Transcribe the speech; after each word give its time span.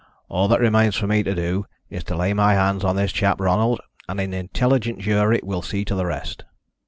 All 0.29 0.47
that 0.47 0.59
remains 0.59 0.95
for 0.95 1.05
me 1.05 1.21
to 1.21 1.35
do 1.35 1.67
is 1.91 2.03
to 2.05 2.15
lay 2.15 2.33
my 2.33 2.55
hands 2.55 2.83
on 2.83 2.95
this 2.95 3.11
chap 3.11 3.39
Ronald, 3.39 3.81
and 4.09 4.19
an 4.19 4.33
intelligent 4.33 4.97
jury 4.97 5.39
will 5.43 5.61
see 5.61 5.85
to 5.85 5.93
the 5.93 6.07
rest." 6.07 6.43